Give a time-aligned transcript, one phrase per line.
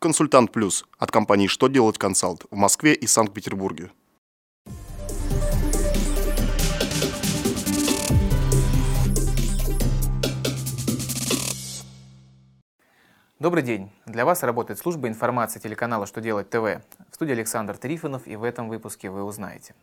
[0.00, 3.90] Консультант Плюс от компании «Что делать консалт» в Москве и Санкт-Петербурге.
[13.40, 13.90] Добрый день!
[14.06, 16.80] Для вас работает служба информации телеканала «Что делать ТВ».
[17.10, 19.74] В студии Александр Трифонов и в этом выпуске вы узнаете.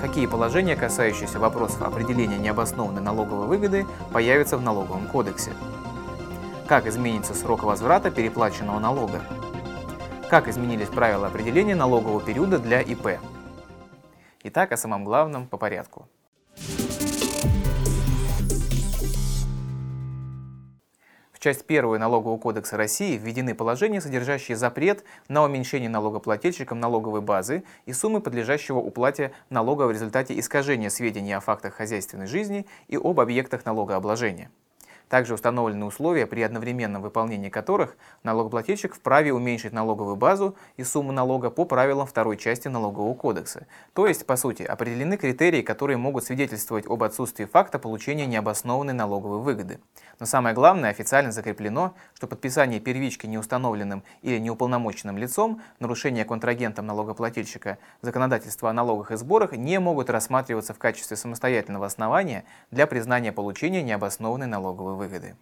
[0.00, 5.52] Какие положения, касающиеся вопросов определения необоснованной налоговой выгоды, появятся в налоговом кодексе?
[6.66, 9.22] Как изменится срок возврата переплаченного налога?
[10.30, 13.18] Как изменились правила определения налогового периода для ИП?
[14.44, 16.08] Итак, о самом главном по порядку.
[21.44, 27.92] часть 1 Налогового кодекса России введены положения, содержащие запрет на уменьшение налогоплательщикам налоговой базы и
[27.92, 33.66] суммы подлежащего уплате налога в результате искажения сведений о фактах хозяйственной жизни и об объектах
[33.66, 34.50] налогообложения.
[35.08, 41.50] Также установлены условия, при одновременном выполнении которых налогоплательщик вправе уменьшить налоговую базу и сумму налога
[41.50, 43.66] по правилам второй части Налогового кодекса.
[43.92, 49.40] То есть, по сути, определены критерии, которые могут свидетельствовать об отсутствии факта получения необоснованной налоговой
[49.40, 49.80] выгоды.
[50.20, 57.78] Но самое главное, официально закреплено, что подписание первички неустановленным или неуполномоченным лицом, нарушение контрагентом налогоплательщика
[58.00, 63.82] законодательства о налогах и сборах не могут рассматриваться в качестве самостоятельного основания для признания получения
[63.82, 65.36] необоснованной налоговой выгоды.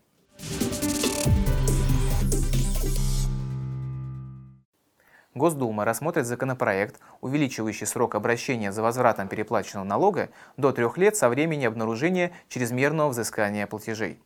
[5.34, 11.64] Госдума рассмотрит законопроект, увеличивающий срок обращения за возвратом переплаченного налога до трех лет со времени
[11.64, 14.20] обнаружения чрезмерного взыскания платежей.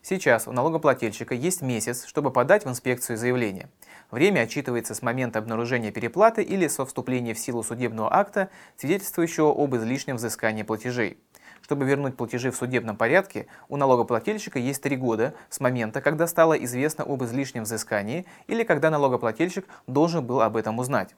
[0.00, 3.68] Сейчас у налогоплательщика есть месяц, чтобы подать в инспекцию заявление.
[4.10, 9.74] Время отчитывается с момента обнаружения переплаты или со вступления в силу судебного акта, свидетельствующего об
[9.74, 11.18] излишнем взыскании платежей.
[11.62, 16.54] Чтобы вернуть платежи в судебном порядке, у налогоплательщика есть три года с момента, когда стало
[16.54, 21.14] известно об излишнем взыскании или когда налогоплательщик должен был об этом узнать.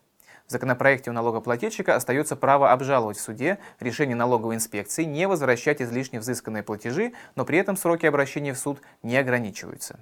[0.48, 6.20] В законопроекте у налогоплательщика остается право обжаловать в суде решение налоговой инспекции, не возвращать излишне
[6.20, 10.00] взысканные платежи, но при этом сроки обращения в суд не ограничиваются.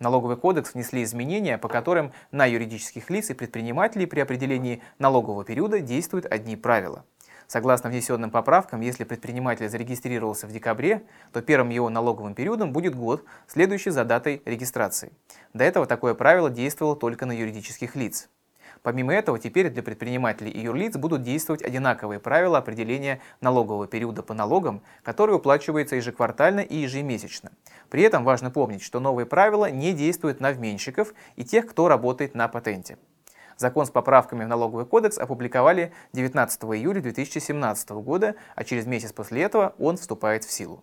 [0.00, 5.78] Налоговый кодекс внесли изменения, по которым на юридических лиц и предпринимателей при определении налогового периода
[5.78, 7.04] действуют одни правила–
[7.50, 11.02] Согласно внесенным поправкам, если предприниматель зарегистрировался в декабре,
[11.32, 15.10] то первым его налоговым периодом будет год, следующий за датой регистрации.
[15.52, 18.28] До этого такое правило действовало только на юридических лиц.
[18.82, 24.32] Помимо этого, теперь для предпринимателей и юрлиц будут действовать одинаковые правила определения налогового периода по
[24.32, 27.52] налогам, который уплачивается ежеквартально и ежемесячно.
[27.90, 32.34] При этом важно помнить, что новые правила не действуют на вменщиков и тех, кто работает
[32.34, 32.96] на патенте.
[33.58, 39.42] Закон с поправками в налоговый кодекс опубликовали 19 июля 2017 года, а через месяц после
[39.42, 40.82] этого он вступает в силу.